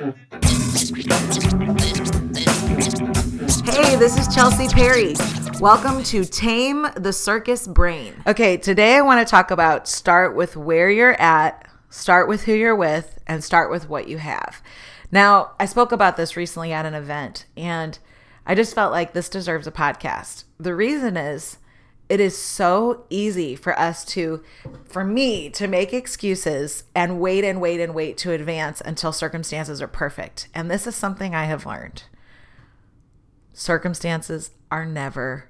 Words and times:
Hey, 0.00 0.06
this 3.96 4.16
is 4.16 4.34
Chelsea 4.34 4.66
Perry. 4.68 5.14
Welcome 5.60 6.02
to 6.04 6.24
Tame 6.24 6.86
the 6.96 7.12
Circus 7.12 7.66
Brain. 7.66 8.14
Okay, 8.26 8.56
today 8.56 8.94
I 8.96 9.02
want 9.02 9.26
to 9.26 9.30
talk 9.30 9.50
about 9.50 9.86
start 9.86 10.34
with 10.34 10.56
where 10.56 10.88
you're 10.88 11.20
at, 11.20 11.68
start 11.90 12.28
with 12.28 12.44
who 12.44 12.54
you're 12.54 12.74
with, 12.74 13.18
and 13.26 13.44
start 13.44 13.70
with 13.70 13.90
what 13.90 14.08
you 14.08 14.16
have. 14.16 14.62
Now, 15.12 15.50
I 15.60 15.66
spoke 15.66 15.92
about 15.92 16.16
this 16.16 16.34
recently 16.34 16.72
at 16.72 16.86
an 16.86 16.94
event, 16.94 17.44
and 17.54 17.98
I 18.46 18.54
just 18.54 18.74
felt 18.74 18.92
like 18.92 19.12
this 19.12 19.28
deserves 19.28 19.66
a 19.66 19.72
podcast. 19.72 20.44
The 20.58 20.74
reason 20.74 21.18
is 21.18 21.58
it 22.10 22.20
is 22.20 22.36
so 22.36 23.04
easy 23.08 23.56
for 23.56 23.78
us 23.78 24.04
to, 24.04 24.42
for 24.84 25.04
me, 25.04 25.48
to 25.50 25.66
make 25.66 25.94
excuses 25.94 26.84
and 26.94 27.20
wait 27.20 27.44
and 27.44 27.60
wait 27.60 27.80
and 27.80 27.94
wait 27.94 28.18
to 28.18 28.32
advance 28.32 28.82
until 28.84 29.12
circumstances 29.12 29.80
are 29.80 29.88
perfect. 29.88 30.48
And 30.52 30.70
this 30.70 30.86
is 30.86 30.94
something 30.94 31.34
I 31.34 31.44
have 31.44 31.64
learned 31.64 32.02
circumstances 33.52 34.50
are 34.70 34.86
never 34.86 35.44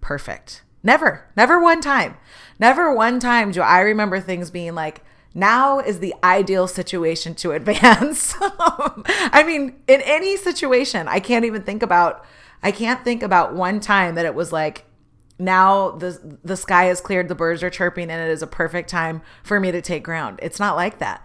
perfect. 0.00 0.62
Never, 0.82 1.26
never 1.36 1.60
one 1.60 1.80
time. 1.80 2.16
Never 2.58 2.94
one 2.94 3.18
time 3.18 3.50
do 3.50 3.62
I 3.62 3.80
remember 3.80 4.20
things 4.20 4.50
being 4.50 4.74
like, 4.74 5.02
now 5.34 5.80
is 5.80 5.98
the 5.98 6.14
ideal 6.22 6.68
situation 6.68 7.34
to 7.36 7.52
advance. 7.58 8.36
I 8.38 9.42
mean, 9.46 9.80
in 9.88 10.00
any 10.02 10.36
situation, 10.36 11.08
I 11.08 11.20
can't 11.20 11.44
even 11.44 11.62
think 11.62 11.82
about 11.82 12.24
I 12.62 12.70
can't 12.70 13.04
think 13.04 13.22
about 13.22 13.54
one 13.54 13.78
time 13.78 14.14
that 14.14 14.24
it 14.24 14.34
was 14.34 14.50
like 14.50 14.86
now 15.38 15.90
the 15.90 16.38
the 16.44 16.56
sky 16.56 16.88
is 16.88 17.00
cleared, 17.00 17.28
the 17.28 17.34
birds 17.34 17.62
are 17.62 17.70
chirping 17.70 18.10
and 18.10 18.20
it 18.20 18.32
is 18.32 18.42
a 18.42 18.46
perfect 18.46 18.88
time 18.88 19.22
for 19.42 19.58
me 19.58 19.72
to 19.72 19.80
take 19.80 20.04
ground. 20.04 20.38
It's 20.42 20.60
not 20.60 20.76
like 20.76 20.98
that. 20.98 21.24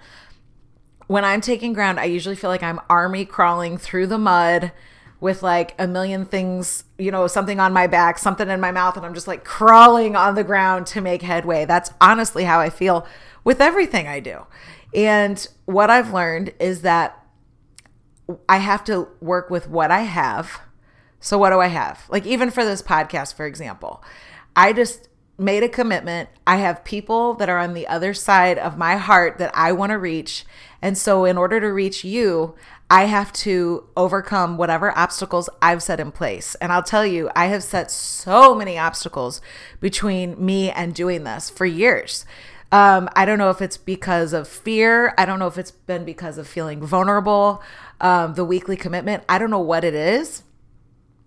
When 1.08 1.26
I'm 1.26 1.42
taking 1.42 1.74
ground, 1.74 2.00
I 2.00 2.06
usually 2.06 2.36
feel 2.36 2.50
like 2.50 2.64
I'm 2.64 2.80
army 2.90 3.26
crawling 3.26 3.78
through 3.78 4.08
the 4.08 4.18
mud 4.18 4.72
with 5.20 5.44
like 5.44 5.76
a 5.78 5.88
million 5.88 6.26
things, 6.26 6.86
you 6.98 7.12
know, 7.12 7.28
something 7.28 7.60
on 7.60 7.74
my 7.74 7.88
back, 7.88 8.18
something 8.18 8.50
in 8.50 8.60
my 8.60 8.72
mouth, 8.72 8.96
and 8.96 9.06
I'm 9.06 9.14
just 9.14 9.28
like 9.28 9.44
crawling 9.44 10.16
on 10.16 10.36
the 10.36 10.44
ground 10.44 10.88
to 10.88 11.02
make 11.02 11.22
headway. 11.22 11.66
That's 11.66 11.92
honestly 12.00 12.46
how 12.46 12.60
I 12.60 12.70
feel 12.70 13.06
with 13.44 13.60
everything 13.60 14.08
I 14.08 14.20
do. 14.20 14.46
And 14.94 15.46
what 15.66 15.90
I've 15.90 16.14
learned 16.14 16.54
is 16.60 16.82
that 16.82 17.26
I 18.48 18.58
have 18.58 18.84
to 18.86 19.08
work 19.20 19.50
with 19.50 19.68
what 19.70 19.92
I 19.92 20.02
have. 20.02 20.62
So, 21.20 21.38
what 21.38 21.50
do 21.50 21.60
I 21.60 21.68
have? 21.68 22.06
Like, 22.10 22.26
even 22.26 22.52
for 22.52 22.64
this 22.64 22.82
podcast, 22.82 23.34
for 23.34 23.46
example, 23.46 24.04
I 24.56 24.74
just 24.74 25.10
made 25.38 25.64
a 25.64 25.70
commitment. 25.70 26.30
I 26.46 26.58
have 26.58 26.84
people 26.84 27.34
that 27.36 27.50
are 27.50 27.60
on 27.60 27.74
the 27.74 27.88
other 27.88 28.14
side 28.14 28.58
of 28.58 28.78
my 28.78 28.98
heart 28.98 29.38
that 29.38 29.52
I 29.54 29.72
want 29.72 29.92
to 29.92 29.98
reach. 29.98 30.46
And 30.82 30.98
so, 30.98 31.26
in 31.26 31.38
order 31.38 31.60
to 31.60 31.68
reach 31.68 32.04
you, 32.04 32.56
I 32.90 33.06
have 33.06 33.32
to 33.34 33.88
overcome 33.96 34.58
whatever 34.58 34.98
obstacles 34.98 35.50
I've 35.62 35.84
set 35.84 36.00
in 36.00 36.12
place. 36.12 36.56
And 36.56 36.72
I'll 36.72 36.84
tell 36.84 37.06
you, 37.06 37.30
I 37.36 37.48
have 37.48 37.64
set 37.64 37.92
so 37.92 38.56
many 38.56 38.78
obstacles 38.78 39.42
between 39.80 40.44
me 40.44 40.72
and 40.72 40.96
doing 40.96 41.24
this 41.24 41.50
for 41.50 41.66
years. 41.66 42.26
Um, 42.72 43.10
I 43.16 43.26
don't 43.26 43.40
know 43.40 43.50
if 43.50 43.62
it's 43.62 43.78
because 43.78 44.34
of 44.34 44.48
fear. 44.48 45.14
I 45.18 45.26
don't 45.26 45.40
know 45.40 45.48
if 45.48 45.58
it's 45.58 45.72
been 45.72 46.06
because 46.06 46.38
of 46.38 46.48
feeling 46.48 46.84
vulnerable, 46.86 47.62
um, 48.00 48.36
the 48.36 48.46
weekly 48.46 48.78
commitment. 48.78 49.24
I 49.28 49.38
don't 49.38 49.50
know 49.50 49.60
what 49.60 49.84
it 49.84 49.94
is, 49.94 50.44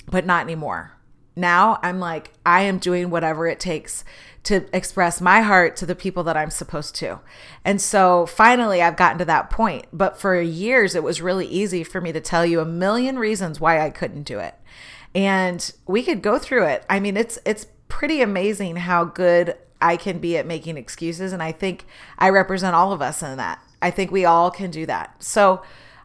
but 0.07 0.27
not 0.27 0.43
anymore. 0.43 0.93
Now 1.35 1.79
I'm 1.83 1.99
like, 1.99 2.33
I 2.45 2.63
am 2.63 2.79
doing 2.79 3.11
whatever 3.11 3.47
it 3.47 3.61
takes 3.61 4.05
to 4.45 4.67
express 4.77 5.21
my 5.21 5.41
heart 5.41 5.77
to 5.77 5.87
the 5.87 5.95
people 5.95 6.25
that 6.25 6.37
I'm 6.37 6.51
supposed 6.51 6.95
to. 6.97 7.21
And 7.65 7.81
so 7.81 8.27
finally 8.27 8.83
I've 8.83 8.97
gotten 8.97 9.19
to 9.19 9.25
that 9.27 9.51
point. 9.51 9.87
But 9.93 10.19
for 10.19 10.41
years 10.41 10.95
it 10.95 11.03
was 11.03 11.23
really 11.23 11.47
easy 11.47 11.85
for 11.85 12.01
me 12.01 12.13
to 12.13 12.21
tell 12.21 12.45
you 12.45 12.61
a 12.61 12.65
million 12.65 13.19
reasons 13.19 13.61
why 13.61 13.81
I 13.81 13.91
couldn't 13.91 14.25
do 14.25 14.39
it. 14.41 14.55
And 15.15 15.73
we 15.87 16.03
could 16.03 16.23
go 16.23 16.39
through 16.39 16.67
it. 16.67 16.85
I 16.89 16.99
mean, 16.99 17.17
it's 17.17 17.39
it's 17.45 17.67
pretty 17.89 18.23
amazing 18.23 18.77
how 18.77 19.05
good 19.05 19.57
I 19.81 19.97
can 19.97 20.19
be 20.19 20.37
at 20.39 20.47
making 20.47 20.77
excuses 20.77 21.33
and 21.33 21.43
I 21.43 21.53
think 21.53 21.85
I 22.19 22.31
represent 22.31 22.75
all 22.75 22.93
of 22.93 23.03
us 23.03 23.23
in 23.23 23.37
that. 23.37 23.61
I 23.81 23.91
think 23.91 24.11
we 24.11 24.25
all 24.25 24.51
can 24.51 24.71
do 24.71 24.87
that. 24.87 25.23
So 25.23 25.63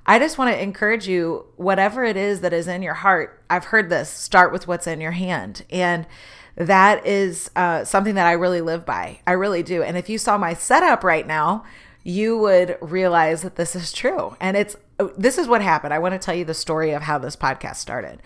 I 0.08 0.20
just 0.20 0.38
want 0.38 0.54
to 0.54 0.62
encourage 0.62 1.08
you, 1.08 1.46
whatever 1.58 2.04
it 2.04 2.16
is 2.16 2.40
that 2.42 2.54
is 2.54 2.68
in 2.68 2.82
your 2.82 2.94
heart. 2.94 3.44
I've 3.50 3.66
heard 3.66 3.90
this 3.90 4.10
start 4.10 4.54
with 4.54 4.68
what's 4.68 4.88
in 4.88 5.02
your 5.02 5.12
hand. 5.12 5.66
And 5.70 6.08
that 6.56 7.06
is 7.06 7.52
uh, 7.56 7.84
something 7.84 8.16
that 8.16 8.26
I 8.26 8.32
really 8.32 8.62
live 8.62 8.86
by. 8.86 9.20
I 9.28 9.34
really 9.34 9.64
do. 9.64 9.84
And 9.84 9.98
if 9.98 10.10
you 10.10 10.18
saw 10.18 10.38
my 10.38 10.54
setup 10.54 11.04
right 11.04 11.28
now, 11.28 11.66
you 12.04 12.38
would 12.38 12.78
realize 12.80 13.42
that 13.42 13.58
this 13.58 13.76
is 13.76 13.92
true. 13.92 14.36
And 14.40 14.56
it's 14.56 14.78
this 15.18 15.38
is 15.38 15.48
what 15.48 15.62
happened. 15.62 15.94
I 15.94 16.00
want 16.00 16.14
to 16.14 16.20
tell 16.20 16.34
you 16.34 16.46
the 16.46 16.54
story 16.54 16.92
of 16.92 17.04
how 17.04 17.18
this 17.18 17.36
podcast 17.36 17.76
started. 17.76 18.22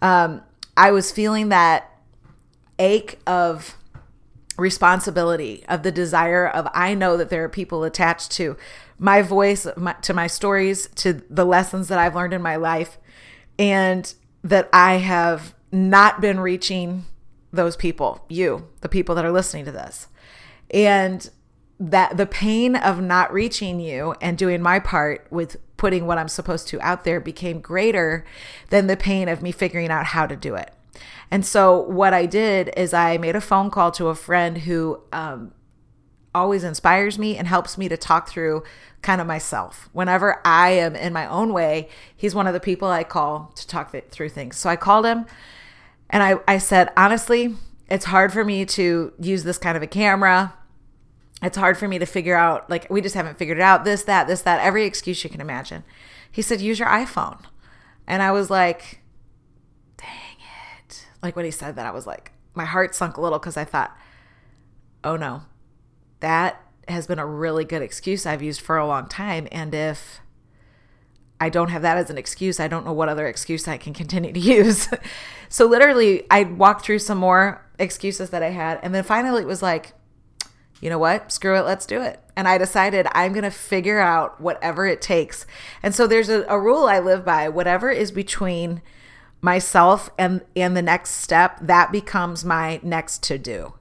Um, 0.00 0.42
I 0.76 0.92
was 0.92 1.12
feeling 1.12 1.48
that 1.50 1.90
ache 2.78 3.18
of 3.26 3.76
responsibility, 4.56 5.64
of 5.68 5.82
the 5.82 5.92
desire 5.92 6.46
of 6.46 6.68
I 6.72 6.94
know 6.94 7.16
that 7.16 7.28
there 7.28 7.44
are 7.44 7.48
people 7.48 7.84
attached 7.84 8.30
to 8.32 8.56
my 8.98 9.22
voice, 9.22 9.66
my, 9.76 9.92
to 10.02 10.14
my 10.14 10.26
stories, 10.26 10.88
to 10.96 11.22
the 11.28 11.44
lessons 11.44 11.88
that 11.88 11.98
I've 11.98 12.14
learned 12.14 12.34
in 12.34 12.42
my 12.42 12.56
life, 12.56 12.98
and 13.58 14.12
that 14.42 14.68
I 14.72 14.94
have 14.94 15.54
not 15.72 16.20
been 16.20 16.40
reaching 16.40 17.04
those 17.52 17.76
people, 17.76 18.24
you, 18.28 18.68
the 18.80 18.88
people 18.88 19.14
that 19.14 19.24
are 19.24 19.32
listening 19.32 19.64
to 19.64 19.72
this. 19.72 20.08
And 20.70 21.28
that 21.80 22.16
the 22.16 22.26
pain 22.26 22.76
of 22.76 23.00
not 23.00 23.32
reaching 23.32 23.80
you 23.80 24.14
and 24.20 24.38
doing 24.38 24.62
my 24.62 24.78
part 24.78 25.26
with 25.30 25.56
putting 25.76 26.06
what 26.06 26.18
I'm 26.18 26.28
supposed 26.28 26.68
to 26.68 26.80
out 26.80 27.04
there 27.04 27.20
became 27.20 27.60
greater 27.60 28.24
than 28.70 28.86
the 28.86 28.96
pain 28.96 29.28
of 29.28 29.42
me 29.42 29.52
figuring 29.52 29.90
out 29.90 30.06
how 30.06 30.26
to 30.26 30.36
do 30.36 30.54
it. 30.54 30.72
And 31.30 31.44
so, 31.44 31.80
what 31.80 32.14
I 32.14 32.26
did 32.26 32.70
is 32.76 32.94
I 32.94 33.18
made 33.18 33.34
a 33.34 33.40
phone 33.40 33.70
call 33.70 33.90
to 33.92 34.08
a 34.08 34.14
friend 34.14 34.58
who 34.58 35.00
um, 35.12 35.52
always 36.34 36.64
inspires 36.64 37.18
me 37.18 37.36
and 37.36 37.46
helps 37.46 37.78
me 37.78 37.88
to 37.88 37.96
talk 37.96 38.28
through 38.28 38.62
kind 39.02 39.20
of 39.20 39.26
myself. 39.26 39.88
Whenever 39.92 40.40
I 40.44 40.70
am 40.70 40.96
in 40.96 41.12
my 41.12 41.26
own 41.26 41.52
way, 41.52 41.88
he's 42.16 42.34
one 42.34 42.46
of 42.46 42.54
the 42.54 42.60
people 42.60 42.88
I 42.88 43.04
call 43.04 43.52
to 43.56 43.66
talk 43.66 43.94
through 44.10 44.28
things. 44.30 44.56
So, 44.56 44.68
I 44.68 44.76
called 44.76 45.06
him 45.06 45.26
and 46.10 46.22
I, 46.22 46.36
I 46.46 46.58
said, 46.58 46.90
honestly, 46.96 47.56
it's 47.88 48.06
hard 48.06 48.32
for 48.32 48.44
me 48.44 48.64
to 48.66 49.12
use 49.18 49.44
this 49.44 49.58
kind 49.58 49.76
of 49.76 49.82
a 49.82 49.86
camera. 49.86 50.54
It's 51.42 51.56
hard 51.56 51.76
for 51.76 51.88
me 51.88 51.98
to 51.98 52.06
figure 52.06 52.36
out, 52.36 52.70
like, 52.70 52.88
we 52.88 53.00
just 53.00 53.14
haven't 53.14 53.36
figured 53.36 53.58
it 53.58 53.62
out. 53.62 53.84
This, 53.84 54.04
that, 54.04 54.26
this, 54.26 54.42
that, 54.42 54.60
every 54.60 54.84
excuse 54.84 55.22
you 55.24 55.30
can 55.30 55.40
imagine. 55.40 55.84
He 56.30 56.40
said, 56.40 56.60
use 56.60 56.78
your 56.78 56.88
iPhone. 56.88 57.40
And 58.06 58.22
I 58.22 58.32
was 58.32 58.50
like, 58.50 59.00
dang 59.96 60.36
it. 60.78 61.06
Like, 61.22 61.36
when 61.36 61.44
he 61.44 61.50
said 61.50 61.76
that, 61.76 61.86
I 61.86 61.90
was 61.90 62.06
like, 62.06 62.32
my 62.54 62.64
heart 62.64 62.94
sunk 62.94 63.16
a 63.16 63.20
little 63.20 63.38
because 63.38 63.56
I 63.56 63.64
thought, 63.64 63.96
oh 65.02 65.16
no, 65.16 65.42
that 66.24 66.58
has 66.88 67.06
been 67.06 67.18
a 67.18 67.26
really 67.26 67.66
good 67.66 67.82
excuse 67.82 68.24
I've 68.24 68.42
used 68.42 68.62
for 68.62 68.78
a 68.78 68.86
long 68.86 69.08
time. 69.08 69.46
And 69.52 69.74
if 69.74 70.22
I 71.38 71.50
don't 71.50 71.68
have 71.68 71.82
that 71.82 71.98
as 71.98 72.08
an 72.08 72.16
excuse. 72.16 72.58
I 72.58 72.68
don't 72.68 72.86
know 72.86 72.94
what 72.94 73.10
other 73.10 73.26
excuse 73.26 73.68
I 73.68 73.76
can 73.76 73.92
continue 73.92 74.32
to 74.32 74.40
use. 74.56 74.88
so 75.50 75.66
literally, 75.66 76.24
I 76.30 76.44
walked 76.44 76.86
through 76.86 77.00
some 77.00 77.18
more 77.18 77.62
excuses 77.78 78.30
that 78.30 78.42
I 78.42 78.48
had. 78.50 78.80
And 78.82 78.94
then 78.94 79.04
finally, 79.04 79.42
it 79.42 79.46
was 79.46 79.60
like, 79.60 79.92
you 80.80 80.88
know 80.88 80.98
what? 80.98 81.30
Screw 81.30 81.54
it. 81.58 81.66
Let's 81.66 81.84
do 81.84 82.00
it. 82.00 82.18
And 82.34 82.48
I 82.48 82.56
decided 82.56 83.06
I'm 83.12 83.34
going 83.34 83.44
to 83.44 83.50
figure 83.50 84.00
out 84.00 84.40
whatever 84.40 84.86
it 84.86 85.02
takes. 85.02 85.44
And 85.82 85.94
so 85.94 86.06
there's 86.06 86.30
a, 86.30 86.44
a 86.48 86.58
rule 86.58 86.86
I 86.86 86.98
live 86.98 87.26
by 87.26 87.50
whatever 87.50 87.90
is 87.90 88.10
between 88.10 88.80
myself 89.42 90.08
and 90.18 90.40
and 90.56 90.74
the 90.74 90.80
next 90.80 91.10
step 91.10 91.58
that 91.60 91.92
becomes 91.92 92.46
my 92.46 92.80
next 92.82 93.22
to 93.24 93.36
do 93.36 93.74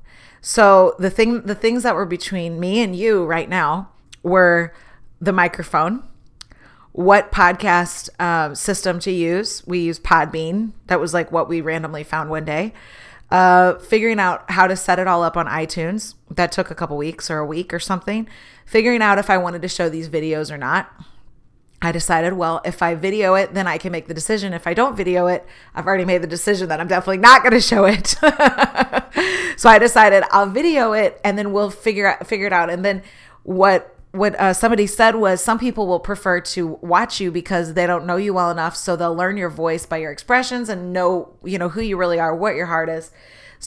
so 0.44 0.96
the 1.00 1.10
thing 1.10 1.42
the 1.42 1.56
things 1.56 1.82
that 1.82 1.96
were 1.96 2.06
between 2.06 2.60
me 2.60 2.84
and 2.84 2.96
you 2.96 3.26
right 3.26 3.50
now 3.50 3.90
were 4.22 4.72
the 5.20 5.34
microphone 5.34 6.04
what 6.94 7.32
podcast 7.32 8.10
uh, 8.20 8.54
system 8.54 9.00
to 9.00 9.12
use. 9.12 9.66
We 9.66 9.80
use 9.80 10.00
Podbean. 10.00 10.72
That 10.88 11.00
was 11.00 11.14
like 11.14 11.32
what 11.32 11.50
we 11.50 11.60
randomly 11.60 12.04
found 12.04 12.30
one 12.30 12.46
day. 12.46 12.72
Uh, 13.32 13.80
figuring 13.80 14.20
out 14.20 14.50
how 14.52 14.68
to 14.68 14.76
set 14.76 15.00
it 15.00 15.08
all 15.08 15.24
up 15.24 15.36
on 15.36 15.48
iTunes. 15.48 16.14
That 16.30 16.52
took 16.52 16.70
a 16.70 16.76
couple 16.76 16.96
weeks 16.96 17.32
or 17.32 17.40
a 17.40 17.46
week 17.46 17.74
or 17.74 17.80
something. 17.80 18.28
Figuring 18.66 19.02
out 19.02 19.18
if 19.18 19.30
I 19.30 19.40
wanted 19.40 19.64
to 19.64 19.68
show 19.68 19.90
these 19.90 20.08
videos 20.08 20.52
or 20.52 20.58
not. 20.58 20.92
I 21.84 21.92
decided, 21.92 22.34
well, 22.34 22.62
if 22.64 22.82
I 22.82 22.96
video 22.96 23.36
it, 23.36 23.54
then 23.54 23.68
I 23.68 23.78
can 23.78 23.92
make 23.92 24.08
the 24.08 24.14
decision. 24.14 24.54
If 24.54 24.66
I 24.68 24.74
don't 24.74 24.96
video 24.96 25.28
it, 25.28 25.46
I've 25.76 25.86
already 25.86 26.06
made 26.06 26.24
the 26.24 26.28
decision 26.28 26.70
that 26.70 26.80
I'm 26.80 26.88
definitely 26.88 27.18
not 27.18 27.44
going 27.44 27.54
to 27.54 27.60
show 27.60 27.84
it. 27.84 28.08
so 29.60 29.70
I 29.70 29.80
decided 29.80 30.24
I'll 30.32 30.50
video 30.50 30.94
it 30.94 31.20
and 31.26 31.38
then 31.38 31.52
we'll 31.52 31.70
figure 31.70 32.08
out, 32.08 32.26
figure 32.26 32.48
it 32.48 32.54
out. 32.54 32.70
And 32.70 32.86
then 32.86 33.04
what 33.44 33.90
what 34.12 34.36
uh, 34.36 34.54
somebody 34.54 34.86
said 34.86 35.16
was 35.16 35.44
some 35.44 35.58
people 35.58 35.88
will 35.88 36.00
prefer 36.00 36.40
to 36.40 36.78
watch 36.82 37.20
you 37.20 37.32
because 37.32 37.74
they 37.74 37.88
don't 37.88 38.06
know 38.06 38.16
you 38.16 38.32
well 38.32 38.52
enough 38.52 38.76
so 38.76 38.96
they'll 38.96 39.16
learn 39.16 39.38
your 39.38 39.50
voice 39.50 39.88
by 39.88 39.98
your 39.98 40.12
expressions 40.12 40.70
and 40.70 40.94
know 40.94 41.34
you 41.44 41.58
know 41.58 41.70
who 41.70 41.82
you 41.82 41.98
really 41.98 42.20
are 42.20 42.36
what 42.36 42.56
your 42.56 42.68
heart 42.68 42.90
is 42.90 43.10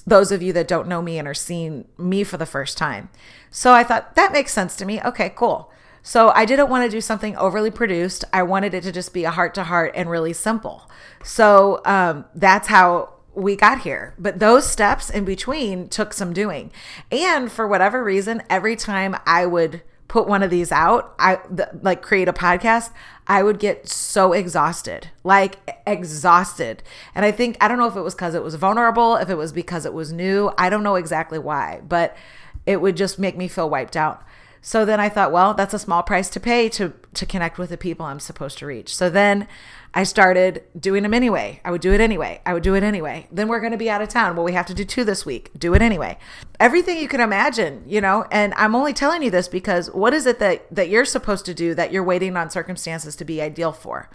those 0.06 0.30
of 0.30 0.42
you 0.42 0.52
that 0.52 0.68
don't 0.68 0.86
know 0.86 1.02
me 1.02 1.18
and 1.18 1.26
are 1.26 1.34
seeing 1.34 1.84
me 1.98 2.22
for 2.22 2.36
the 2.36 2.46
first 2.46 2.78
time 2.78 3.08
so 3.50 3.72
i 3.72 3.82
thought 3.82 4.14
that 4.14 4.32
makes 4.32 4.52
sense 4.52 4.76
to 4.76 4.84
me 4.84 5.02
okay 5.02 5.32
cool 5.34 5.72
So 6.06 6.30
I 6.36 6.44
didn't 6.44 6.70
want 6.70 6.84
to 6.84 6.88
do 6.88 7.00
something 7.00 7.36
overly 7.36 7.72
produced. 7.72 8.24
I 8.32 8.44
wanted 8.44 8.74
it 8.74 8.84
to 8.84 8.92
just 8.92 9.12
be 9.12 9.24
a 9.24 9.32
heart 9.32 9.54
to 9.54 9.64
heart 9.64 9.90
and 9.96 10.08
really 10.08 10.32
simple. 10.32 10.88
So 11.24 11.80
um, 11.84 12.26
that's 12.32 12.68
how 12.68 13.14
we 13.34 13.56
got 13.56 13.80
here. 13.80 14.14
But 14.16 14.38
those 14.38 14.70
steps 14.70 15.10
in 15.10 15.24
between 15.24 15.88
took 15.88 16.12
some 16.12 16.32
doing. 16.32 16.70
And 17.10 17.50
for 17.50 17.66
whatever 17.66 18.04
reason, 18.04 18.44
every 18.48 18.76
time 18.76 19.16
I 19.26 19.46
would 19.46 19.82
put 20.06 20.28
one 20.28 20.44
of 20.44 20.50
these 20.50 20.70
out, 20.70 21.12
I 21.18 21.40
like 21.82 22.02
create 22.02 22.28
a 22.28 22.32
podcast, 22.32 22.92
I 23.26 23.42
would 23.42 23.58
get 23.58 23.88
so 23.88 24.32
exhausted, 24.32 25.10
like 25.24 25.76
exhausted. 25.88 26.84
And 27.16 27.24
I 27.24 27.32
think 27.32 27.56
I 27.60 27.66
don't 27.66 27.78
know 27.78 27.88
if 27.88 27.96
it 27.96 28.02
was 28.02 28.14
cuz 28.14 28.32
it 28.32 28.44
was 28.44 28.54
vulnerable, 28.54 29.16
if 29.16 29.28
it 29.28 29.34
was 29.34 29.52
because 29.52 29.84
it 29.84 29.92
was 29.92 30.12
new, 30.12 30.52
I 30.56 30.70
don't 30.70 30.84
know 30.84 30.94
exactly 30.94 31.40
why, 31.40 31.80
but 31.88 32.16
it 32.64 32.80
would 32.80 32.96
just 32.96 33.18
make 33.18 33.36
me 33.36 33.48
feel 33.48 33.68
wiped 33.68 33.96
out. 33.96 34.22
So 34.66 34.84
then 34.84 34.98
I 34.98 35.08
thought, 35.08 35.30
well, 35.30 35.54
that's 35.54 35.74
a 35.74 35.78
small 35.78 36.02
price 36.02 36.28
to 36.30 36.40
pay 36.40 36.68
to 36.70 36.92
to 37.14 37.24
connect 37.24 37.56
with 37.56 37.70
the 37.70 37.76
people 37.76 38.04
I'm 38.04 38.18
supposed 38.18 38.58
to 38.58 38.66
reach. 38.66 38.96
So 38.96 39.08
then 39.08 39.46
I 39.94 40.02
started 40.02 40.64
doing 40.76 41.04
them 41.04 41.14
anyway. 41.14 41.60
I 41.64 41.70
would 41.70 41.80
do 41.80 41.92
it 41.92 42.00
anyway. 42.00 42.40
I 42.44 42.52
would 42.52 42.64
do 42.64 42.74
it 42.74 42.82
anyway. 42.82 43.28
Then 43.30 43.46
we're 43.46 43.60
going 43.60 43.70
to 43.70 43.78
be 43.78 43.88
out 43.88 44.02
of 44.02 44.08
town. 44.08 44.34
Well, 44.34 44.44
we 44.44 44.54
have 44.54 44.66
to 44.66 44.74
do 44.74 44.84
two 44.84 45.04
this 45.04 45.24
week. 45.24 45.52
Do 45.56 45.72
it 45.74 45.82
anyway. 45.82 46.18
Everything 46.58 46.98
you 46.98 47.06
can 47.06 47.20
imagine, 47.20 47.84
you 47.86 48.00
know. 48.00 48.26
And 48.32 48.54
I'm 48.54 48.74
only 48.74 48.92
telling 48.92 49.22
you 49.22 49.30
this 49.30 49.46
because 49.46 49.88
what 49.92 50.12
is 50.12 50.26
it 50.26 50.40
that 50.40 50.66
that 50.74 50.88
you're 50.88 51.04
supposed 51.04 51.46
to 51.46 51.54
do 51.54 51.72
that 51.76 51.92
you're 51.92 52.02
waiting 52.02 52.36
on 52.36 52.50
circumstances 52.50 53.14
to 53.14 53.24
be 53.24 53.40
ideal 53.40 53.70
for? 53.70 54.10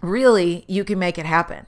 Really, 0.00 0.64
you 0.68 0.84
can 0.84 1.00
make 1.00 1.18
it 1.18 1.26
happen. 1.26 1.66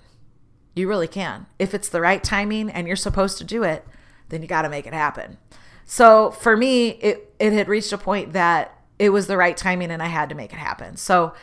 You 0.77 0.87
really 0.87 1.09
can. 1.09 1.47
If 1.59 1.75
it's 1.75 1.89
the 1.89 2.01
right 2.01 2.23
timing 2.23 2.71
and 2.71 2.87
you're 2.87 2.95
supposed 2.95 3.37
to 3.39 3.45
do 3.45 3.65
it, 3.65 3.85
then 4.29 4.43
you 4.43 4.47
got 4.47 4.63
to 4.63 4.69
make 4.69 4.87
it 4.87 4.95
happen. 4.95 5.39
So 5.87 6.31
for 6.31 6.57
me, 6.57 6.91
it 6.91 7.34
it 7.45 7.53
had 7.53 7.69
reached 7.69 7.93
a 7.93 7.99
point 7.99 8.33
that 8.33 8.75
it 8.99 9.11
was 9.11 9.27
the 9.27 9.37
right 9.37 9.55
timing 9.55 9.91
and 9.91 10.03
I 10.03 10.07
had 10.07 10.31
to 10.31 10.35
make 10.35 10.55
it 10.55 10.59
happen. 10.59 10.97
So 10.97 11.35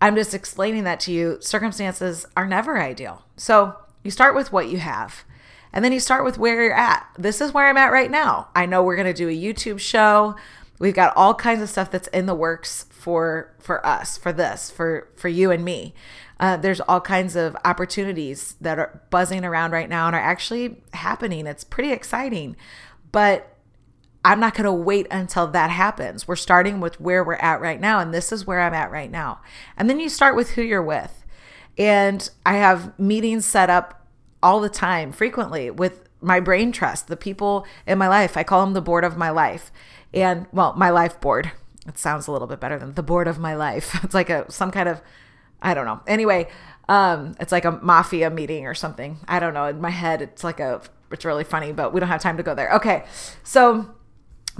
I'm 0.00 0.16
just 0.16 0.32
explaining 0.32 0.84
that 0.84 0.98
to 1.00 1.12
you. 1.12 1.36
Circumstances 1.42 2.24
are 2.34 2.46
never 2.46 2.80
ideal. 2.80 3.26
So 3.36 3.76
you 4.02 4.10
start 4.10 4.34
with 4.34 4.50
what 4.50 4.70
you 4.70 4.78
have. 4.78 5.24
And 5.70 5.84
then 5.84 5.92
you 5.92 6.00
start 6.00 6.24
with 6.24 6.38
where 6.38 6.62
you're 6.62 6.74
at. 6.74 7.06
This 7.18 7.42
is 7.42 7.52
where 7.52 7.66
I'm 7.66 7.76
at 7.76 7.92
right 7.92 8.10
now. 8.10 8.48
I 8.54 8.64
know 8.64 8.82
we're 8.82 8.96
going 8.96 9.12
to 9.12 9.12
do 9.12 9.28
a 9.28 9.36
YouTube 9.36 9.78
show. 9.78 10.36
We've 10.78 10.94
got 10.94 11.14
all 11.16 11.34
kinds 11.34 11.60
of 11.60 11.68
stuff 11.68 11.90
that's 11.90 12.08
in 12.08 12.24
the 12.24 12.34
works 12.34 12.86
for 12.90 13.54
for 13.58 13.84
us, 13.86 14.16
for 14.16 14.32
this, 14.32 14.70
for 14.70 15.08
for 15.16 15.28
you 15.28 15.50
and 15.50 15.64
me. 15.64 15.92
Uh, 16.40 16.56
there's 16.56 16.80
all 16.80 17.00
kinds 17.00 17.36
of 17.36 17.56
opportunities 17.64 18.54
that 18.60 18.78
are 18.78 19.02
buzzing 19.10 19.44
around 19.44 19.72
right 19.72 19.88
now 19.88 20.06
and 20.06 20.16
are 20.16 20.20
actually 20.20 20.82
happening. 20.94 21.46
It's 21.46 21.62
pretty 21.62 21.92
exciting. 21.92 22.56
But 23.12 23.51
I'm 24.24 24.38
not 24.38 24.54
going 24.54 24.64
to 24.64 24.72
wait 24.72 25.06
until 25.10 25.48
that 25.48 25.70
happens. 25.70 26.28
We're 26.28 26.36
starting 26.36 26.80
with 26.80 27.00
where 27.00 27.24
we're 27.24 27.34
at 27.34 27.60
right 27.60 27.80
now, 27.80 27.98
and 27.98 28.14
this 28.14 28.30
is 28.30 28.46
where 28.46 28.60
I'm 28.60 28.74
at 28.74 28.90
right 28.90 29.10
now. 29.10 29.40
And 29.76 29.90
then 29.90 29.98
you 29.98 30.08
start 30.08 30.36
with 30.36 30.50
who 30.50 30.62
you're 30.62 30.82
with. 30.82 31.24
And 31.76 32.28
I 32.46 32.54
have 32.54 32.98
meetings 32.98 33.46
set 33.46 33.68
up 33.68 34.06
all 34.42 34.60
the 34.60 34.68
time, 34.68 35.12
frequently 35.12 35.70
with 35.70 36.08
my 36.20 36.38
brain 36.38 36.70
trust, 36.70 37.08
the 37.08 37.16
people 37.16 37.66
in 37.86 37.98
my 37.98 38.08
life. 38.08 38.36
I 38.36 38.44
call 38.44 38.64
them 38.64 38.74
the 38.74 38.80
board 38.80 39.04
of 39.04 39.16
my 39.16 39.30
life. 39.30 39.72
And 40.14 40.46
well, 40.52 40.74
my 40.74 40.90
life 40.90 41.20
board. 41.20 41.52
It 41.86 41.98
sounds 41.98 42.28
a 42.28 42.32
little 42.32 42.46
bit 42.46 42.60
better 42.60 42.78
than 42.78 42.94
the 42.94 43.02
board 43.02 43.26
of 43.26 43.38
my 43.38 43.56
life. 43.56 43.98
It's 44.04 44.14
like 44.14 44.30
a 44.30 44.50
some 44.50 44.70
kind 44.70 44.88
of 44.88 45.00
I 45.60 45.74
don't 45.74 45.86
know. 45.86 46.00
Anyway, 46.06 46.48
um, 46.88 47.34
it's 47.40 47.52
like 47.52 47.64
a 47.64 47.70
mafia 47.70 48.30
meeting 48.30 48.66
or 48.66 48.74
something. 48.74 49.18
I 49.28 49.38
don't 49.38 49.54
know. 49.54 49.66
In 49.66 49.80
my 49.80 49.90
head, 49.90 50.22
it's 50.22 50.44
like 50.44 50.60
a 50.60 50.80
it's 51.10 51.24
really 51.24 51.44
funny, 51.44 51.72
but 51.72 51.92
we 51.92 52.00
don't 52.00 52.08
have 52.08 52.22
time 52.22 52.36
to 52.36 52.42
go 52.42 52.54
there. 52.54 52.72
Okay. 52.74 53.04
So 53.42 53.94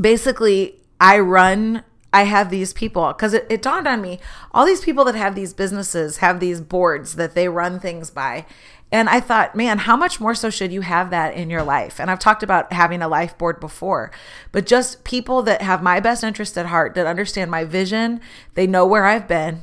basically 0.01 0.81
I 1.01 1.19
run 1.19 1.85
I 2.13 2.25
have 2.25 2.51
these 2.51 2.75
people 2.75 3.09
because 3.09 3.33
it, 3.33 3.47
it, 3.49 3.63
dawned 3.63 3.89
on 3.89 4.03
me 4.03 4.21
all 4.53 4.67
these 4.67 4.83
people 4.83 5.05
that 5.07 5.15
have 5.15 5.35
these 5.35 5.55
businesses 5.55 6.19
have 6.19 6.41
these 6.41 6.61
boards 6.61 7.17
that 7.17 7.35
they 7.35 7.49
run 7.49 7.81
things 7.81 8.11
by. 8.11 8.45
And 8.93 9.09
I 9.09 9.21
thought, 9.21 9.57
man, 9.57 9.79
how 9.79 9.97
much 9.97 10.21
more 10.21 10.35
so 10.35 10.51
should 10.51 10.71
you 10.71 10.83
have 10.83 11.09
that 11.09 11.33
in 11.33 11.49
your 11.49 11.63
life? 11.63 11.99
And 11.99 12.11
I've 12.11 12.19
talked 12.19 12.43
about 12.43 12.75
having 12.75 13.01
a 13.01 13.09
life 13.09 13.39
board 13.39 13.59
before, 13.59 14.11
but 14.53 14.67
just 14.67 15.03
people 15.05 15.43
that 15.45 15.63
have 15.63 15.83
my 15.83 15.99
best 15.99 16.23
interest 16.23 16.59
at 16.59 16.67
heart, 16.67 16.95
that 16.95 17.07
understand 17.07 17.51
my 17.51 17.65
vision, 17.65 18.21
they 18.53 18.67
know 18.67 18.85
where 18.85 19.07
I've 19.07 19.27
been, 19.27 19.63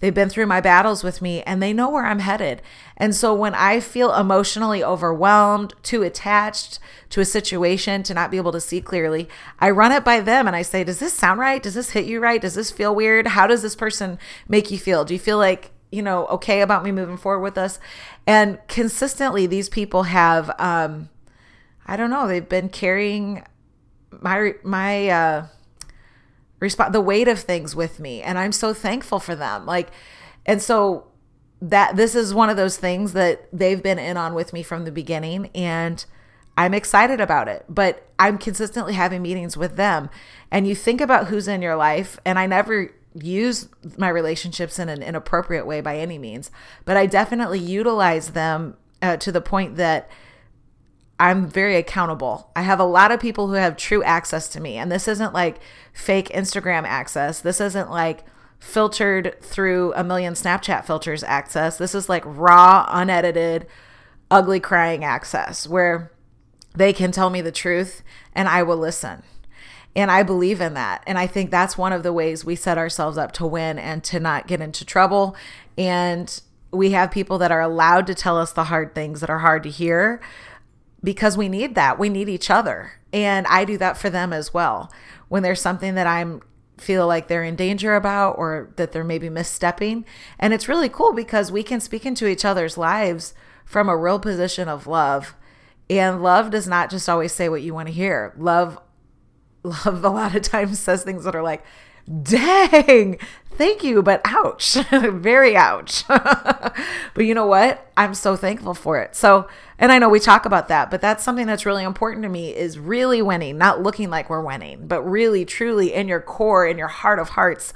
They've 0.00 0.14
been 0.14 0.28
through 0.28 0.46
my 0.46 0.60
battles 0.60 1.02
with 1.02 1.20
me 1.20 1.42
and 1.42 1.62
they 1.62 1.72
know 1.72 1.90
where 1.90 2.06
I'm 2.06 2.20
headed. 2.20 2.62
And 2.96 3.14
so 3.14 3.34
when 3.34 3.54
I 3.54 3.80
feel 3.80 4.14
emotionally 4.14 4.82
overwhelmed, 4.82 5.74
too 5.82 6.02
attached 6.02 6.78
to 7.10 7.20
a 7.20 7.24
situation 7.24 8.02
to 8.04 8.14
not 8.14 8.30
be 8.30 8.36
able 8.36 8.52
to 8.52 8.60
see 8.60 8.80
clearly, 8.80 9.28
I 9.58 9.70
run 9.70 9.92
it 9.92 10.04
by 10.04 10.20
them 10.20 10.46
and 10.46 10.54
I 10.54 10.62
say, 10.62 10.84
Does 10.84 10.98
this 10.98 11.12
sound 11.12 11.40
right? 11.40 11.62
Does 11.62 11.74
this 11.74 11.90
hit 11.90 12.06
you 12.06 12.20
right? 12.20 12.40
Does 12.40 12.54
this 12.54 12.70
feel 12.70 12.94
weird? 12.94 13.28
How 13.28 13.46
does 13.46 13.62
this 13.62 13.76
person 13.76 14.18
make 14.46 14.70
you 14.70 14.78
feel? 14.78 15.04
Do 15.04 15.14
you 15.14 15.20
feel 15.20 15.38
like, 15.38 15.72
you 15.90 16.02
know, 16.02 16.26
okay 16.26 16.60
about 16.60 16.84
me 16.84 16.92
moving 16.92 17.16
forward 17.16 17.42
with 17.42 17.58
us? 17.58 17.80
And 18.26 18.58
consistently, 18.68 19.46
these 19.46 19.68
people 19.68 20.04
have, 20.04 20.50
um, 20.60 21.08
I 21.86 21.96
don't 21.96 22.10
know, 22.10 22.28
they've 22.28 22.48
been 22.48 22.68
carrying 22.68 23.44
my, 24.20 24.54
my, 24.62 25.08
uh, 25.08 25.46
respond 26.60 26.94
the 26.94 27.00
weight 27.00 27.28
of 27.28 27.38
things 27.38 27.74
with 27.74 28.00
me 28.00 28.22
and 28.22 28.38
i'm 28.38 28.52
so 28.52 28.74
thankful 28.74 29.20
for 29.20 29.34
them. 29.34 29.66
Like 29.66 29.90
and 30.46 30.62
so 30.62 31.06
that 31.60 31.96
this 31.96 32.14
is 32.14 32.32
one 32.32 32.50
of 32.50 32.56
those 32.56 32.76
things 32.76 33.12
that 33.12 33.48
they've 33.52 33.82
been 33.82 33.98
in 33.98 34.16
on 34.16 34.34
with 34.34 34.52
me 34.52 34.62
from 34.62 34.84
the 34.84 34.92
beginning 34.92 35.50
and 35.54 36.04
i'm 36.56 36.74
excited 36.74 37.20
about 37.20 37.48
it 37.48 37.64
but 37.68 38.08
i'm 38.18 38.38
consistently 38.38 38.94
having 38.94 39.22
meetings 39.22 39.56
with 39.56 39.76
them. 39.76 40.10
And 40.50 40.66
you 40.66 40.74
think 40.74 41.00
about 41.00 41.26
who's 41.26 41.48
in 41.48 41.62
your 41.62 41.76
life 41.76 42.18
and 42.24 42.38
i 42.38 42.46
never 42.46 42.92
use 43.14 43.68
my 43.96 44.08
relationships 44.08 44.78
in 44.78 44.88
an 44.88 45.02
inappropriate 45.02 45.66
way 45.66 45.80
by 45.80 45.96
any 45.96 46.18
means 46.18 46.50
but 46.84 46.96
i 46.96 47.06
definitely 47.06 47.58
utilize 47.58 48.30
them 48.30 48.76
uh, 49.02 49.16
to 49.16 49.32
the 49.32 49.40
point 49.40 49.76
that 49.76 50.08
I'm 51.20 51.48
very 51.48 51.76
accountable. 51.76 52.50
I 52.54 52.62
have 52.62 52.78
a 52.78 52.84
lot 52.84 53.10
of 53.10 53.20
people 53.20 53.48
who 53.48 53.54
have 53.54 53.76
true 53.76 54.02
access 54.04 54.48
to 54.50 54.60
me. 54.60 54.76
And 54.76 54.90
this 54.90 55.08
isn't 55.08 55.34
like 55.34 55.58
fake 55.92 56.28
Instagram 56.28 56.84
access. 56.84 57.40
This 57.40 57.60
isn't 57.60 57.90
like 57.90 58.24
filtered 58.60 59.36
through 59.40 59.92
a 59.94 60.04
million 60.04 60.34
Snapchat 60.34 60.84
filters 60.84 61.24
access. 61.24 61.76
This 61.76 61.94
is 61.94 62.08
like 62.08 62.22
raw, 62.24 62.86
unedited, 62.88 63.66
ugly 64.30 64.60
crying 64.60 65.04
access 65.04 65.66
where 65.66 66.12
they 66.74 66.92
can 66.92 67.10
tell 67.10 67.30
me 67.30 67.40
the 67.40 67.52
truth 67.52 68.02
and 68.32 68.48
I 68.48 68.62
will 68.62 68.76
listen. 68.76 69.22
And 69.96 70.12
I 70.12 70.22
believe 70.22 70.60
in 70.60 70.74
that. 70.74 71.02
And 71.06 71.18
I 71.18 71.26
think 71.26 71.50
that's 71.50 71.78
one 71.78 71.92
of 71.92 72.04
the 72.04 72.12
ways 72.12 72.44
we 72.44 72.54
set 72.54 72.78
ourselves 72.78 73.18
up 73.18 73.32
to 73.32 73.46
win 73.46 73.78
and 73.78 74.04
to 74.04 74.20
not 74.20 74.46
get 74.46 74.60
into 74.60 74.84
trouble. 74.84 75.34
And 75.76 76.40
we 76.70 76.92
have 76.92 77.10
people 77.10 77.38
that 77.38 77.50
are 77.50 77.60
allowed 77.60 78.06
to 78.06 78.14
tell 78.14 78.38
us 78.38 78.52
the 78.52 78.64
hard 78.64 78.94
things 78.94 79.20
that 79.20 79.30
are 79.30 79.40
hard 79.40 79.64
to 79.64 79.70
hear 79.70 80.20
because 81.02 81.36
we 81.36 81.48
need 81.48 81.74
that. 81.74 81.98
We 81.98 82.08
need 82.08 82.28
each 82.28 82.50
other. 82.50 82.92
And 83.12 83.46
I 83.46 83.64
do 83.64 83.78
that 83.78 83.96
for 83.96 84.10
them 84.10 84.32
as 84.32 84.52
well. 84.52 84.92
When 85.28 85.42
there's 85.42 85.60
something 85.60 85.94
that 85.94 86.06
I'm 86.06 86.42
feel 86.80 87.06
like 87.06 87.28
they're 87.28 87.44
in 87.44 87.56
danger 87.56 87.96
about 87.96 88.38
or 88.38 88.70
that 88.76 88.92
they're 88.92 89.04
maybe 89.04 89.28
misstepping. 89.28 90.04
And 90.38 90.54
it's 90.54 90.68
really 90.68 90.88
cool 90.88 91.12
because 91.12 91.50
we 91.50 91.62
can 91.62 91.80
speak 91.80 92.06
into 92.06 92.26
each 92.26 92.44
other's 92.44 92.78
lives 92.78 93.34
from 93.64 93.88
a 93.88 93.96
real 93.96 94.18
position 94.18 94.68
of 94.68 94.86
love. 94.86 95.34
And 95.90 96.22
love 96.22 96.50
does 96.50 96.68
not 96.68 96.90
just 96.90 97.08
always 97.08 97.32
say 97.32 97.48
what 97.48 97.62
you 97.62 97.74
want 97.74 97.88
to 97.88 97.94
hear. 97.94 98.34
Love 98.36 98.78
love 99.64 100.04
a 100.04 100.08
lot 100.08 100.34
of 100.34 100.42
times 100.42 100.78
says 100.78 101.02
things 101.02 101.24
that 101.24 101.34
are 101.34 101.42
like, 101.42 101.64
dang, 102.22 103.18
thank 103.52 103.84
you, 103.84 104.02
but 104.02 104.20
ouch, 104.24 104.74
very 104.90 105.56
ouch. 105.56 106.06
but 106.08 106.74
you 107.18 107.34
know 107.34 107.46
what? 107.46 107.90
I'm 107.96 108.14
so 108.14 108.36
thankful 108.36 108.74
for 108.74 108.98
it. 108.98 109.14
So, 109.14 109.48
and 109.78 109.92
I 109.92 109.98
know 109.98 110.08
we 110.08 110.20
talk 110.20 110.46
about 110.46 110.68
that, 110.68 110.90
but 110.90 111.00
that's 111.00 111.22
something 111.22 111.46
that's 111.46 111.66
really 111.66 111.84
important 111.84 112.22
to 112.22 112.28
me 112.28 112.54
is 112.54 112.78
really 112.78 113.20
winning, 113.20 113.58
not 113.58 113.82
looking 113.82 114.10
like 114.10 114.30
we're 114.30 114.42
winning, 114.42 114.86
but 114.86 115.02
really, 115.02 115.44
truly 115.44 115.92
in 115.92 116.08
your 116.08 116.20
core, 116.20 116.66
in 116.66 116.78
your 116.78 116.88
heart 116.88 117.18
of 117.18 117.30
hearts, 117.30 117.72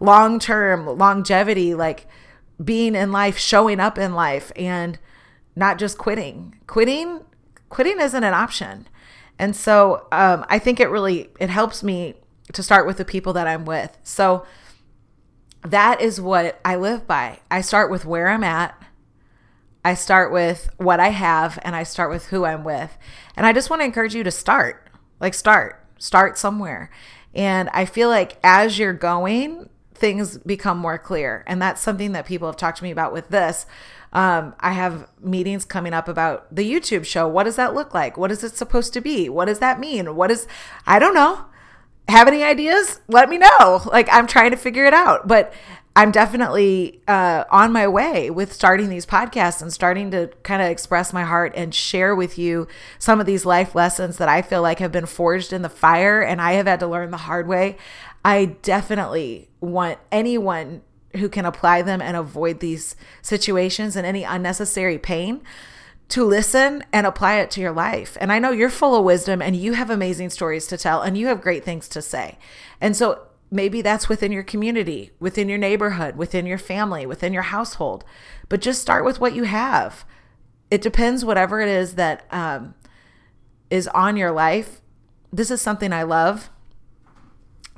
long 0.00 0.38
term 0.38 0.86
longevity, 0.86 1.74
like 1.74 2.06
being 2.62 2.94
in 2.94 3.12
life, 3.12 3.38
showing 3.38 3.80
up 3.80 3.98
in 3.98 4.14
life, 4.14 4.50
and 4.56 4.98
not 5.54 5.78
just 5.78 5.98
quitting. 5.98 6.58
Quitting, 6.66 7.20
quitting 7.68 8.00
isn't 8.00 8.24
an 8.24 8.34
option. 8.34 8.88
And 9.38 9.54
so 9.54 10.06
um, 10.12 10.44
I 10.48 10.58
think 10.58 10.80
it 10.80 10.88
really 10.88 11.30
it 11.38 11.50
helps 11.50 11.82
me 11.82 12.14
to 12.52 12.62
start 12.62 12.86
with 12.86 12.96
the 12.96 13.04
people 13.04 13.32
that 13.34 13.46
I'm 13.46 13.64
with. 13.64 13.96
So 14.02 14.46
that 15.62 16.00
is 16.00 16.20
what 16.20 16.60
I 16.64 16.76
live 16.76 17.06
by. 17.06 17.40
I 17.50 17.60
start 17.60 17.90
with 17.90 18.04
where 18.04 18.28
I'm 18.28 18.44
at. 18.44 18.80
I 19.84 19.94
start 19.94 20.32
with 20.32 20.68
what 20.78 21.00
I 21.00 21.08
have 21.08 21.58
and 21.62 21.76
I 21.76 21.82
start 21.82 22.10
with 22.10 22.26
who 22.26 22.44
I'm 22.44 22.64
with. 22.64 22.96
And 23.36 23.46
I 23.46 23.52
just 23.52 23.70
want 23.70 23.80
to 23.80 23.86
encourage 23.86 24.14
you 24.14 24.24
to 24.24 24.30
start. 24.30 24.88
Like 25.20 25.34
start. 25.34 25.84
Start 25.98 26.38
somewhere. 26.38 26.90
And 27.34 27.68
I 27.72 27.84
feel 27.84 28.08
like 28.08 28.38
as 28.42 28.78
you're 28.78 28.92
going, 28.92 29.68
things 29.94 30.38
become 30.38 30.78
more 30.78 30.98
clear. 30.98 31.44
And 31.46 31.60
that's 31.60 31.82
something 31.82 32.12
that 32.12 32.26
people 32.26 32.48
have 32.48 32.56
talked 32.56 32.78
to 32.78 32.84
me 32.84 32.90
about 32.90 33.12
with 33.12 33.28
this. 33.28 33.66
Um, 34.12 34.54
I 34.60 34.72
have 34.72 35.08
meetings 35.20 35.64
coming 35.64 35.92
up 35.92 36.08
about 36.08 36.54
the 36.54 36.70
YouTube 36.70 37.04
show. 37.04 37.28
What 37.28 37.44
does 37.44 37.56
that 37.56 37.74
look 37.74 37.92
like? 37.92 38.16
What 38.16 38.30
is 38.30 38.42
it 38.42 38.56
supposed 38.56 38.92
to 38.94 39.00
be? 39.00 39.28
What 39.28 39.46
does 39.46 39.58
that 39.58 39.80
mean? 39.80 40.14
What 40.16 40.30
is, 40.30 40.46
I 40.86 40.98
don't 40.98 41.14
know 41.14 41.46
have 42.08 42.28
any 42.28 42.42
ideas? 42.42 43.00
Let 43.08 43.28
me 43.28 43.38
know. 43.38 43.82
Like 43.86 44.08
I'm 44.12 44.26
trying 44.26 44.50
to 44.52 44.56
figure 44.56 44.84
it 44.86 44.94
out. 44.94 45.26
But 45.26 45.52
I'm 45.96 46.10
definitely 46.10 47.00
uh, 47.08 47.44
on 47.50 47.72
my 47.72 47.88
way 47.88 48.28
with 48.28 48.52
starting 48.52 48.90
these 48.90 49.06
podcasts 49.06 49.62
and 49.62 49.72
starting 49.72 50.10
to 50.10 50.30
kind 50.42 50.60
of 50.60 50.68
express 50.68 51.14
my 51.14 51.24
heart 51.24 51.54
and 51.56 51.74
share 51.74 52.14
with 52.14 52.36
you 52.36 52.68
some 52.98 53.18
of 53.18 53.24
these 53.24 53.46
life 53.46 53.74
lessons 53.74 54.18
that 54.18 54.28
I 54.28 54.42
feel 54.42 54.60
like 54.60 54.78
have 54.78 54.92
been 54.92 55.06
forged 55.06 55.54
in 55.54 55.62
the 55.62 55.70
fire 55.70 56.20
and 56.20 56.38
I 56.38 56.52
have 56.52 56.66
had 56.66 56.80
to 56.80 56.86
learn 56.86 57.12
the 57.12 57.16
hard 57.16 57.48
way. 57.48 57.78
I 58.22 58.56
definitely 58.60 59.48
want 59.60 59.98
anyone 60.12 60.82
who 61.16 61.30
can 61.30 61.46
apply 61.46 61.80
them 61.80 62.02
and 62.02 62.14
avoid 62.14 62.60
these 62.60 62.94
situations 63.22 63.96
and 63.96 64.06
any 64.06 64.22
unnecessary 64.22 64.98
pain 64.98 65.40
to 66.08 66.24
listen 66.24 66.84
and 66.92 67.06
apply 67.06 67.36
it 67.36 67.50
to 67.52 67.60
your 67.60 67.72
life. 67.72 68.16
And 68.20 68.32
I 68.32 68.38
know 68.38 68.50
you're 68.50 68.70
full 68.70 68.94
of 68.94 69.04
wisdom 69.04 69.42
and 69.42 69.56
you 69.56 69.72
have 69.72 69.90
amazing 69.90 70.30
stories 70.30 70.66
to 70.68 70.78
tell 70.78 71.02
and 71.02 71.18
you 71.18 71.26
have 71.26 71.40
great 71.40 71.64
things 71.64 71.88
to 71.88 72.02
say. 72.02 72.38
And 72.80 72.96
so 72.96 73.26
maybe 73.50 73.82
that's 73.82 74.08
within 74.08 74.32
your 74.32 74.44
community, 74.44 75.10
within 75.18 75.48
your 75.48 75.58
neighborhood, 75.58 76.16
within 76.16 76.46
your 76.46 76.58
family, 76.58 77.06
within 77.06 77.32
your 77.32 77.42
household. 77.42 78.04
But 78.48 78.60
just 78.60 78.80
start 78.80 79.04
with 79.04 79.20
what 79.20 79.34
you 79.34 79.44
have. 79.44 80.04
It 80.70 80.82
depends, 80.82 81.24
whatever 81.24 81.60
it 81.60 81.68
is 81.68 81.94
that 81.94 82.26
um, 82.30 82.74
is 83.70 83.88
on 83.88 84.16
your 84.16 84.30
life. 84.30 84.80
This 85.32 85.50
is 85.50 85.60
something 85.60 85.92
I 85.92 86.04
love. 86.04 86.50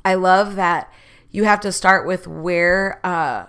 I 0.05 0.15
love 0.15 0.55
that 0.57 0.93
you 1.31 1.45
have 1.45 1.61
to 1.61 1.73
start 1.73 2.07
with 2.07 2.27
where, 2.27 3.01
uh, 3.05 3.47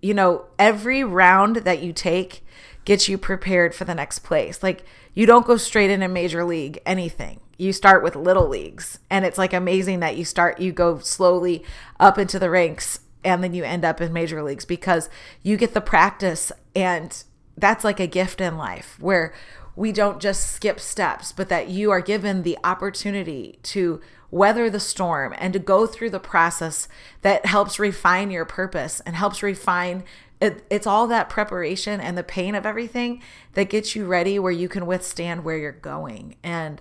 you 0.00 0.14
know, 0.14 0.46
every 0.58 1.04
round 1.04 1.56
that 1.56 1.82
you 1.82 1.92
take 1.92 2.43
gets 2.84 3.08
you 3.08 3.18
prepared 3.18 3.74
for 3.74 3.84
the 3.84 3.94
next 3.94 4.20
place. 4.20 4.62
Like, 4.62 4.84
you 5.14 5.26
don't 5.26 5.46
go 5.46 5.56
straight 5.56 5.90
in 5.90 6.02
a 6.02 6.08
major 6.08 6.44
league 6.44 6.80
anything 6.84 7.40
you 7.56 7.72
start 7.72 8.02
with 8.02 8.16
little 8.16 8.48
leagues 8.48 8.98
and 9.10 9.24
it's 9.24 9.38
like 9.38 9.52
amazing 9.52 10.00
that 10.00 10.16
you 10.16 10.24
start 10.24 10.60
you 10.60 10.72
go 10.72 10.98
slowly 10.98 11.64
up 12.00 12.18
into 12.18 12.38
the 12.38 12.50
ranks 12.50 13.00
and 13.24 13.42
then 13.42 13.54
you 13.54 13.64
end 13.64 13.84
up 13.84 14.00
in 14.00 14.12
major 14.12 14.42
leagues 14.42 14.64
because 14.64 15.08
you 15.42 15.56
get 15.56 15.74
the 15.74 15.80
practice 15.80 16.50
and 16.74 17.24
that's 17.56 17.84
like 17.84 18.00
a 18.00 18.06
gift 18.06 18.40
in 18.40 18.56
life 18.56 18.96
where 19.00 19.32
we 19.76 19.92
don't 19.92 20.20
just 20.20 20.50
skip 20.50 20.80
steps 20.80 21.32
but 21.32 21.48
that 21.48 21.68
you 21.68 21.90
are 21.90 22.00
given 22.00 22.42
the 22.42 22.58
opportunity 22.64 23.58
to 23.62 24.00
weather 24.30 24.68
the 24.68 24.80
storm 24.80 25.32
and 25.38 25.52
to 25.52 25.60
go 25.60 25.86
through 25.86 26.10
the 26.10 26.18
process 26.18 26.88
that 27.22 27.46
helps 27.46 27.78
refine 27.78 28.32
your 28.32 28.44
purpose 28.44 29.00
and 29.06 29.14
helps 29.14 29.42
refine 29.42 30.02
it, 30.44 30.64
it's 30.70 30.86
all 30.86 31.06
that 31.06 31.28
preparation 31.28 32.00
and 32.00 32.16
the 32.16 32.22
pain 32.22 32.54
of 32.54 32.66
everything 32.66 33.22
that 33.54 33.70
gets 33.70 33.96
you 33.96 34.06
ready 34.06 34.38
where 34.38 34.52
you 34.52 34.68
can 34.68 34.86
withstand 34.86 35.44
where 35.44 35.56
you're 35.56 35.72
going 35.72 36.36
and 36.42 36.80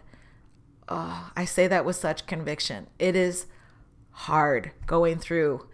oh, 0.90 1.32
I 1.36 1.46
say 1.46 1.68
that 1.68 1.86
with 1.86 1.96
such 1.96 2.26
conviction. 2.26 2.88
It 3.00 3.16
is 3.16 3.48
hard 4.12 4.72
going 4.86 5.18
through 5.18 5.68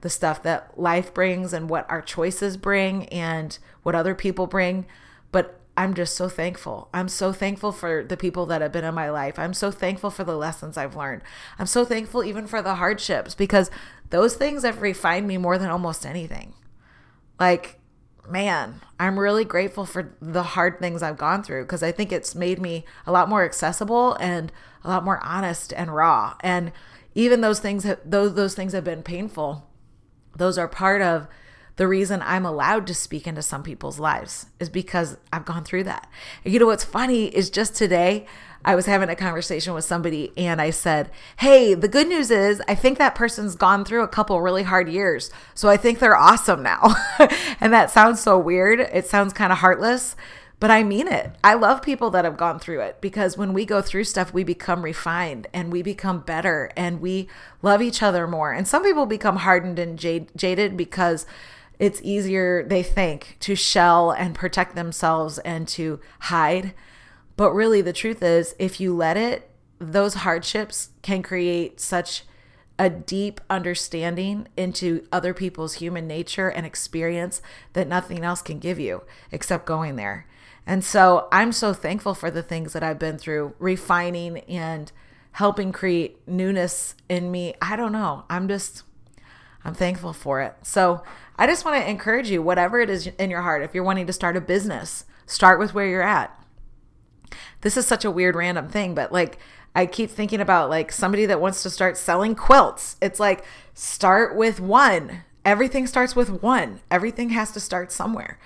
the 0.00 0.10
stuff 0.10 0.42
that 0.42 0.78
life 0.78 1.14
brings 1.14 1.52
and 1.52 1.70
what 1.70 1.90
our 1.90 2.02
choices 2.02 2.56
bring 2.56 3.06
and 3.06 3.58
what 3.82 3.94
other 3.94 4.14
people 4.14 4.46
bring. 4.46 4.86
But 5.32 5.60
I'm 5.76 5.94
just 5.94 6.14
so 6.14 6.28
thankful. 6.28 6.88
I'm 6.92 7.08
so 7.08 7.32
thankful 7.32 7.72
for 7.72 8.04
the 8.04 8.16
people 8.16 8.46
that 8.46 8.62
have 8.62 8.72
been 8.72 8.84
in 8.84 8.94
my 8.94 9.10
life. 9.10 9.38
I'm 9.38 9.54
so 9.54 9.70
thankful 9.70 10.10
for 10.10 10.24
the 10.24 10.36
lessons 10.36 10.76
I've 10.76 10.96
learned. 10.96 11.22
I'm 11.58 11.66
so 11.66 11.84
thankful 11.84 12.22
even 12.22 12.46
for 12.46 12.62
the 12.62 12.76
hardships 12.76 13.34
because 13.34 13.70
those 14.10 14.34
things 14.34 14.62
have 14.62 14.82
refined 14.82 15.26
me 15.26 15.38
more 15.38 15.58
than 15.58 15.70
almost 15.70 16.06
anything. 16.06 16.54
Like, 17.38 17.80
man, 18.28 18.80
I'm 18.98 19.18
really 19.18 19.44
grateful 19.44 19.84
for 19.84 20.16
the 20.20 20.42
hard 20.42 20.78
things 20.78 21.02
I've 21.02 21.18
gone 21.18 21.42
through 21.42 21.64
because 21.64 21.82
I 21.82 21.92
think 21.92 22.12
it's 22.12 22.34
made 22.34 22.60
me 22.60 22.84
a 23.06 23.12
lot 23.12 23.28
more 23.28 23.44
accessible 23.44 24.14
and 24.14 24.52
a 24.82 24.88
lot 24.88 25.04
more 25.04 25.22
honest 25.22 25.72
and 25.72 25.94
raw. 25.94 26.34
And 26.40 26.72
even 27.14 27.40
those 27.40 27.60
things, 27.60 27.86
those 28.04 28.34
those 28.34 28.54
things 28.54 28.72
have 28.72 28.84
been 28.84 29.02
painful. 29.02 29.70
Those 30.36 30.58
are 30.58 30.68
part 30.68 31.02
of 31.02 31.28
the 31.76 31.88
reason 31.88 32.22
I'm 32.22 32.46
allowed 32.46 32.86
to 32.86 32.94
speak 32.94 33.26
into 33.26 33.42
some 33.42 33.62
people's 33.62 33.98
lives 33.98 34.46
is 34.60 34.68
because 34.68 35.16
I've 35.32 35.44
gone 35.44 35.64
through 35.64 35.84
that. 35.84 36.08
And 36.44 36.52
you 36.52 36.60
know 36.60 36.66
what's 36.66 36.84
funny 36.84 37.26
is 37.26 37.50
just 37.50 37.74
today 37.74 38.26
I 38.64 38.74
was 38.74 38.86
having 38.86 39.10
a 39.10 39.16
conversation 39.16 39.74
with 39.74 39.84
somebody 39.84 40.32
and 40.36 40.60
I 40.60 40.70
said, 40.70 41.10
Hey, 41.38 41.74
the 41.74 41.88
good 41.88 42.08
news 42.08 42.30
is 42.30 42.62
I 42.66 42.74
think 42.74 42.98
that 42.98 43.14
person's 43.14 43.56
gone 43.56 43.84
through 43.84 44.02
a 44.02 44.08
couple 44.08 44.40
really 44.40 44.62
hard 44.62 44.88
years. 44.88 45.30
So 45.54 45.68
I 45.68 45.76
think 45.76 45.98
they're 45.98 46.16
awesome 46.16 46.62
now. 46.62 46.94
and 47.60 47.72
that 47.72 47.90
sounds 47.90 48.20
so 48.20 48.38
weird. 48.38 48.80
It 48.80 49.06
sounds 49.06 49.32
kind 49.32 49.52
of 49.52 49.58
heartless, 49.58 50.16
but 50.60 50.70
I 50.70 50.82
mean 50.82 51.08
it. 51.08 51.32
I 51.44 51.54
love 51.54 51.82
people 51.82 52.08
that 52.10 52.24
have 52.24 52.38
gone 52.38 52.58
through 52.58 52.80
it 52.80 53.00
because 53.02 53.36
when 53.36 53.52
we 53.52 53.66
go 53.66 53.82
through 53.82 54.04
stuff, 54.04 54.32
we 54.32 54.44
become 54.44 54.82
refined 54.82 55.46
and 55.52 55.70
we 55.70 55.82
become 55.82 56.20
better 56.20 56.70
and 56.74 57.02
we 57.02 57.28
love 57.60 57.82
each 57.82 58.02
other 58.02 58.26
more. 58.26 58.52
And 58.52 58.66
some 58.66 58.82
people 58.82 59.04
become 59.04 59.36
hardened 59.36 59.78
and 59.78 59.98
jaded 59.98 60.76
because 60.76 61.26
it's 61.78 62.00
easier, 62.02 62.64
they 62.64 62.82
think, 62.82 63.36
to 63.40 63.54
shell 63.54 64.10
and 64.10 64.34
protect 64.34 64.74
themselves 64.74 65.38
and 65.38 65.66
to 65.68 66.00
hide 66.20 66.74
but 67.36 67.52
really, 67.52 67.80
the 67.80 67.92
truth 67.92 68.22
is, 68.22 68.54
if 68.58 68.80
you 68.80 68.94
let 68.94 69.16
it, 69.16 69.50
those 69.78 70.14
hardships 70.14 70.90
can 71.02 71.22
create 71.22 71.80
such 71.80 72.24
a 72.78 72.88
deep 72.90 73.40
understanding 73.48 74.48
into 74.56 75.06
other 75.12 75.34
people's 75.34 75.74
human 75.74 76.06
nature 76.06 76.48
and 76.48 76.66
experience 76.66 77.40
that 77.72 77.88
nothing 77.88 78.24
else 78.24 78.42
can 78.42 78.58
give 78.58 78.80
you 78.80 79.02
except 79.30 79.66
going 79.66 79.96
there. 79.96 80.26
And 80.66 80.84
so 80.84 81.28
I'm 81.30 81.52
so 81.52 81.72
thankful 81.72 82.14
for 82.14 82.30
the 82.30 82.42
things 82.42 82.72
that 82.72 82.82
I've 82.82 82.98
been 82.98 83.18
through, 83.18 83.54
refining 83.58 84.38
and 84.40 84.90
helping 85.32 85.72
create 85.72 86.26
newness 86.26 86.94
in 87.08 87.30
me. 87.30 87.54
I 87.60 87.76
don't 87.76 87.92
know. 87.92 88.24
I'm 88.30 88.48
just, 88.48 88.82
I'm 89.64 89.74
thankful 89.74 90.12
for 90.12 90.40
it. 90.40 90.54
So 90.62 91.02
I 91.36 91.46
just 91.46 91.64
want 91.64 91.82
to 91.82 91.90
encourage 91.90 92.30
you, 92.30 92.42
whatever 92.42 92.80
it 92.80 92.90
is 92.90 93.06
in 93.18 93.30
your 93.30 93.42
heart, 93.42 93.62
if 93.62 93.74
you're 93.74 93.84
wanting 93.84 94.06
to 94.06 94.12
start 94.12 94.36
a 94.36 94.40
business, 94.40 95.04
start 95.26 95.58
with 95.58 95.74
where 95.74 95.86
you're 95.86 96.02
at 96.02 96.38
this 97.64 97.76
is 97.76 97.86
such 97.86 98.04
a 98.04 98.10
weird 98.10 98.36
random 98.36 98.68
thing, 98.68 98.94
but 98.94 99.10
like 99.10 99.38
I 99.74 99.86
keep 99.86 100.10
thinking 100.10 100.40
about 100.40 100.70
like 100.70 100.92
somebody 100.92 101.26
that 101.26 101.40
wants 101.40 101.62
to 101.64 101.70
start 101.70 101.96
selling 101.96 102.34
quilts. 102.34 102.96
It's 103.00 103.18
like 103.18 103.44
start 103.72 104.36
with 104.36 104.60
one. 104.60 105.24
Everything 105.44 105.86
starts 105.86 106.14
with 106.14 106.42
one. 106.42 106.80
Everything 106.90 107.30
has 107.30 107.50
to 107.52 107.60
start 107.60 107.90
somewhere. 107.90 108.38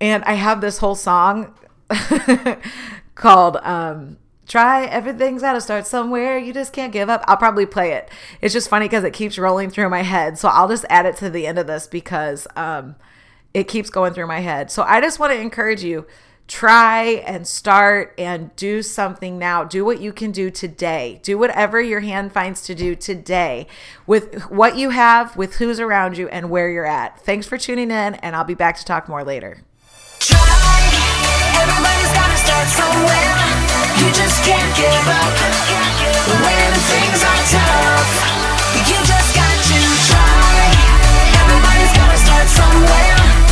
And 0.00 0.24
I 0.24 0.34
have 0.34 0.60
this 0.60 0.78
whole 0.78 0.96
song 0.96 1.54
called 3.14 3.56
um 3.58 4.18
try 4.48 4.84
everything's 4.86 5.42
got 5.42 5.52
to 5.52 5.60
start 5.60 5.86
somewhere 5.86 6.38
you 6.38 6.52
just 6.52 6.72
can't 6.72 6.92
give 6.92 7.08
up 7.08 7.22
i'll 7.28 7.36
probably 7.36 7.66
play 7.66 7.92
it 7.92 8.10
it's 8.40 8.52
just 8.52 8.68
funny 8.68 8.86
because 8.86 9.04
it 9.04 9.12
keeps 9.12 9.38
rolling 9.38 9.70
through 9.70 9.88
my 9.88 10.02
head 10.02 10.38
so 10.38 10.48
i'll 10.48 10.68
just 10.68 10.84
add 10.88 11.06
it 11.06 11.16
to 11.16 11.30
the 11.30 11.46
end 11.46 11.58
of 11.58 11.66
this 11.66 11.86
because 11.86 12.46
um, 12.56 12.96
it 13.54 13.68
keeps 13.68 13.90
going 13.90 14.12
through 14.12 14.26
my 14.26 14.40
head 14.40 14.70
so 14.70 14.82
i 14.82 15.00
just 15.00 15.18
want 15.18 15.32
to 15.32 15.38
encourage 15.38 15.84
you 15.84 16.06
try 16.48 17.22
and 17.26 17.46
start 17.46 18.14
and 18.18 18.54
do 18.56 18.82
something 18.82 19.38
now. 19.38 19.62
Do 19.62 19.84
what 19.84 20.00
you 20.00 20.12
can 20.12 20.32
do 20.32 20.50
today. 20.50 21.20
Do 21.22 21.38
whatever 21.38 21.80
your 21.80 22.00
hand 22.00 22.32
finds 22.32 22.62
to 22.62 22.74
do 22.74 22.96
today 22.96 23.68
with 24.06 24.42
what 24.44 24.76
you 24.76 24.90
have, 24.90 25.36
with 25.36 25.56
who's 25.56 25.78
around 25.78 26.16
you, 26.16 26.26
and 26.28 26.50
where 26.50 26.70
you're 26.70 26.86
at. 26.86 27.20
Thanks 27.20 27.46
for 27.46 27.58
tuning 27.58 27.90
in, 27.90 28.14
and 28.14 28.34
I'll 28.34 28.44
be 28.44 28.54
back 28.54 28.78
to 28.78 28.84
talk 28.84 29.08
more 29.08 29.22
later. 29.22 29.62
Everybody's 31.60 32.12
gotta 32.12 32.36
start 32.36 32.68
somewhere. 32.68 33.67
You 33.98 34.12
just 34.14 34.44
can't 34.44 34.76
give 34.76 35.08
up 35.10 35.34
when 36.30 36.72
things 36.86 37.20
are 37.24 37.42
tough. 37.50 38.12
You 38.86 38.98
just 39.02 39.34
got 39.34 39.56
to 39.70 39.78
try. 40.06 40.70
Everybody's 41.34 41.92
gotta 41.98 42.18
start 42.18 42.46
somewhere. 42.48 43.47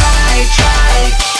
try, 0.00 0.44
try. 0.56 1.39